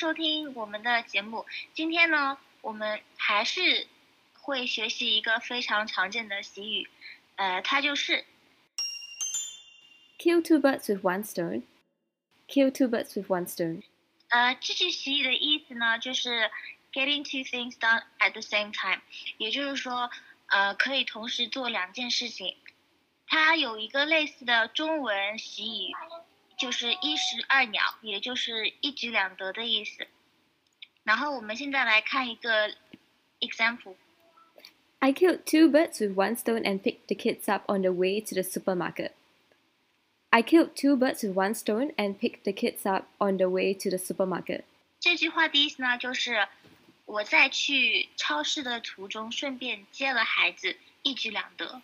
[0.00, 1.44] 收听我们的节目。
[1.74, 3.86] 今天呢，我们还是
[4.32, 6.88] 会学习一个非常常见的习语，
[7.36, 8.24] 呃，它就是
[10.18, 11.64] Kill two birds with one stone.
[12.48, 13.82] Kill two birds with one stone.
[14.30, 16.50] 呃，这句习语的意思呢，就是
[16.94, 19.02] getting two things done at the same time，
[19.36, 20.10] 也就是说，
[20.46, 22.56] 呃，可以同时做两件事情。
[23.26, 25.94] 它有一个类似的中文习语，
[26.59, 30.07] 就是一石二鸟，也就是一举两得的意思。
[31.03, 32.73] 然后我们现在来看一个
[33.39, 33.95] example。
[34.99, 38.19] I killed two birds with one stone and picked the kids up on the way
[38.21, 39.11] to the supermarket.
[40.31, 43.73] I killed two birds with one stone and picked the kids up on the way
[43.73, 44.63] to the supermarket.
[44.99, 46.47] 这句话的意思呢，就是
[47.05, 51.81] 我在去超市的途中顺便接了孩子，一举两得。